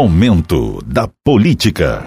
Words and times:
Momento 0.00 0.80
da 0.86 1.08
Política. 1.24 2.04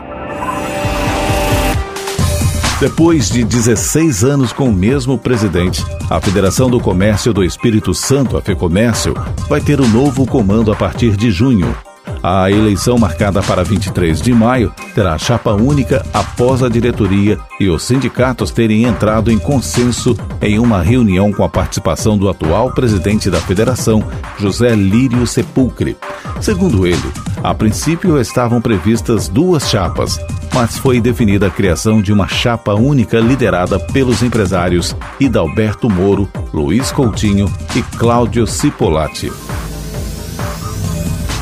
Depois 2.80 3.30
de 3.30 3.44
16 3.44 4.24
anos 4.24 4.54
com 4.54 4.70
o 4.70 4.74
mesmo 4.74 5.18
presidente, 5.18 5.84
a 6.10 6.22
Federação 6.22 6.70
do 6.70 6.80
Comércio 6.80 7.34
do 7.34 7.44
Espírito 7.44 7.94
Santo, 7.94 8.38
a 8.38 8.42
FEComércio, 8.42 9.14
vai 9.50 9.60
ter 9.60 9.82
um 9.82 9.88
novo 9.90 10.26
comando 10.26 10.72
a 10.72 10.76
partir 10.78 11.18
de 11.18 11.32
junho. 11.32 11.76
A 12.24 12.50
eleição 12.50 12.98
marcada 12.98 13.44
para 13.44 13.62
23 13.62 14.22
de 14.22 14.34
maio 14.34 14.74
terá 14.96 15.18
chapa 15.18 15.52
única 15.52 16.06
após 16.14 16.64
a 16.64 16.70
diretoria 16.70 17.38
e 17.60 17.68
os 17.68 17.84
sindicatos 17.84 18.52
terem 18.52 18.86
entrado 18.86 19.30
em 19.30 19.38
consenso 19.38 20.16
em 20.42 20.60
uma 20.60 20.82
reunião 20.82 21.30
com 21.34 21.44
a 21.44 21.50
participação 21.50 22.18
do 22.18 22.30
atual 22.30 22.72
presidente 22.72 23.30
da 23.30 23.42
federação, 23.42 24.02
José 24.40 24.74
Lírio 24.76 25.28
Sepulcre. 25.28 25.98
Segundo 26.42 26.88
ele, 26.88 26.98
a 27.44 27.54
princípio 27.54 28.20
estavam 28.20 28.60
previstas 28.60 29.30
duas 29.30 29.70
chapas, 29.70 30.20
mas 30.52 30.76
foi 30.76 31.00
definida 31.00 31.46
a 31.46 31.52
criação 31.52 32.02
de 32.02 32.12
uma 32.12 32.28
chapa 32.28 32.74
única 32.74 33.20
liderada 33.20 33.80
pelos 33.80 34.24
empresários 34.24 34.96
Hidalberto 35.20 35.88
Moro, 35.88 36.28
Luiz 36.52 36.92
Coutinho 36.92 37.46
e 37.76 37.84
Cláudio 37.96 38.48
Cipolatti. 38.48 39.32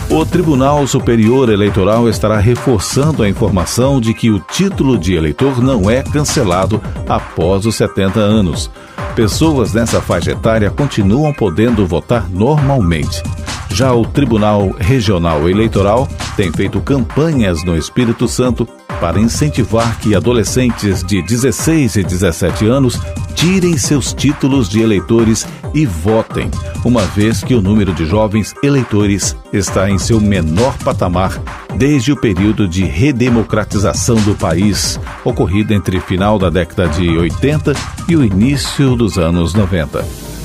O 0.09 0.25
Tribunal 0.25 0.85
Superior 0.85 1.49
Eleitoral 1.49 2.09
estará 2.09 2.37
reforçando 2.37 3.23
a 3.23 3.29
informação 3.29 4.01
de 4.01 4.13
que 4.13 4.29
o 4.29 4.39
título 4.39 4.97
de 4.97 5.13
eleitor 5.13 5.61
não 5.61 5.89
é 5.89 6.03
cancelado 6.03 6.81
após 7.07 7.65
os 7.65 7.75
70 7.75 8.19
anos. 8.19 8.69
Pessoas 9.15 9.71
nessa 9.71 10.01
faixa 10.01 10.31
etária 10.31 10.69
continuam 10.69 11.31
podendo 11.31 11.85
votar 11.85 12.27
normalmente. 12.29 13.23
Já 13.71 13.93
o 13.93 14.05
Tribunal 14.05 14.71
Regional 14.77 15.47
Eleitoral 15.49 16.07
tem 16.35 16.51
feito 16.51 16.81
campanhas 16.81 17.63
no 17.63 17.77
Espírito 17.77 18.27
Santo 18.27 18.67
para 18.99 19.19
incentivar 19.19 19.97
que 19.99 20.13
adolescentes 20.13 21.03
de 21.03 21.21
16 21.21 21.95
e 21.97 22.03
17 22.03 22.67
anos 22.67 22.99
tirem 23.35 23.77
seus 23.77 24.13
títulos 24.13 24.67
de 24.67 24.81
eleitores 24.81 25.47
e 25.73 25.85
votem, 25.85 26.51
uma 26.83 27.03
vez 27.03 27.41
que 27.41 27.55
o 27.55 27.61
número 27.61 27.93
de 27.93 28.05
jovens 28.05 28.53
eleitores 28.61 29.35
está 29.53 29.89
em 29.89 29.97
seu 29.97 30.19
menor 30.19 30.77
patamar 30.79 31.41
desde 31.75 32.11
o 32.11 32.17
período 32.17 32.67
de 32.67 32.83
redemocratização 32.83 34.15
do 34.17 34.35
país, 34.35 34.99
ocorrido 35.23 35.73
entre 35.73 35.99
final 36.01 36.37
da 36.37 36.49
década 36.49 36.89
de 36.89 37.17
80 37.17 37.73
e 38.09 38.15
o 38.17 38.23
início 38.25 38.95
dos 38.95 39.17
anos 39.17 39.53
90. 39.53 40.38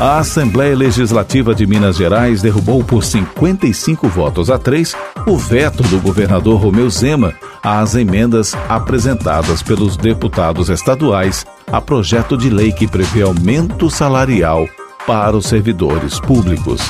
A 0.00 0.18
Assembleia 0.20 0.74
Legislativa 0.74 1.54
de 1.54 1.66
Minas 1.66 1.98
Gerais 1.98 2.40
derrubou 2.40 2.82
por 2.82 3.04
55 3.04 4.08
votos 4.08 4.48
a 4.48 4.56
3 4.56 4.96
o 5.26 5.36
veto 5.36 5.82
do 5.82 6.00
governador 6.00 6.58
Romeu 6.58 6.88
Zema 6.88 7.34
às 7.62 7.94
emendas 7.94 8.54
apresentadas 8.66 9.62
pelos 9.62 9.98
deputados 9.98 10.70
estaduais 10.70 11.44
a 11.70 11.82
projeto 11.82 12.34
de 12.34 12.48
lei 12.48 12.72
que 12.72 12.88
prevê 12.88 13.20
aumento 13.20 13.90
salarial 13.90 14.66
para 15.06 15.36
os 15.36 15.44
servidores 15.44 16.18
públicos. 16.18 16.80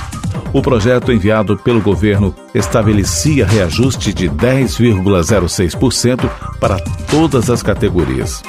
O 0.53 0.62
projeto 0.62 1.11
enviado 1.11 1.56
pelo 1.56 1.81
governo 1.81 2.33
estabelecia 2.55 3.44
reajuste 3.44 4.12
de 4.12 4.31
10,06% 4.31 6.31
para 6.61 6.78
todas 7.11 7.50
as 7.50 7.61
categorias. 7.61 8.41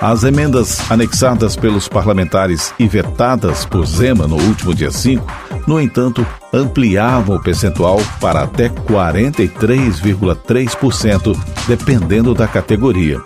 As 0.00 0.22
emendas 0.22 0.88
anexadas 0.88 1.56
pelos 1.56 1.88
parlamentares 1.88 2.72
e 2.78 2.86
vetadas 2.86 3.64
por 3.64 3.84
Zema 3.84 4.28
no 4.28 4.36
último 4.36 4.72
dia 4.72 4.92
5, 4.92 5.26
no 5.66 5.80
entanto, 5.80 6.24
ampliavam 6.52 7.34
o 7.34 7.42
percentual 7.42 8.00
para 8.20 8.44
até 8.44 8.68
43,3%, 8.68 11.36
dependendo 11.66 12.32
da 12.32 12.46
categoria. 12.46 13.20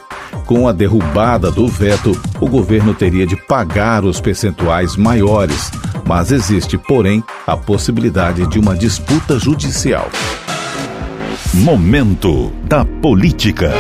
Com 0.47 0.67
a 0.67 0.73
derrubada 0.73 1.51
do 1.51 1.69
veto, 1.69 2.19
o 2.41 2.49
governo 2.49 2.95
teria 2.95 3.27
de 3.27 3.37
pagar 3.37 4.03
os 4.03 4.19
percentuais 4.19 4.97
maiores, 4.97 5.71
mas 6.07 6.33
existe, 6.33 6.79
porém, 6.79 7.23
a 7.47 7.55
possibilidade 7.55 8.47
de 8.47 8.59
uma 8.59 8.75
disputa 8.75 9.39
judicial. 9.39 10.09
Momento 11.53 12.51
da 12.65 12.83
Política. 12.83 13.75